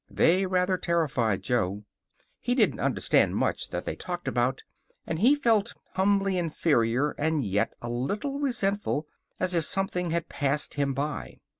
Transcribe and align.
They 0.09 0.47
rather 0.47 0.77
terrified 0.79 1.43
Jo. 1.43 1.83
He 2.39 2.55
didn't 2.55 2.79
understand 2.79 3.35
much 3.35 3.69
that 3.69 3.85
they 3.85 3.95
talked 3.95 4.27
about, 4.27 4.63
and 5.05 5.19
he 5.19 5.35
felt 5.35 5.75
humbly 5.93 6.39
inferior, 6.39 7.11
and 7.19 7.45
yet 7.45 7.75
a 7.83 7.89
little 7.91 8.39
resentful, 8.39 9.05
as 9.39 9.53
if 9.53 9.63
something 9.63 10.09
had 10.09 10.27
passed 10.27 10.73
him 10.73 10.95
by. 10.95 11.37